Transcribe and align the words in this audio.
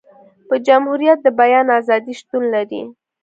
په 0.47 0.55
جمهوريت 0.67 1.19
د 1.23 1.27
بیان 1.39 1.67
ازادي 1.79 2.13
شتون 2.19 2.43
لري. 2.53 2.81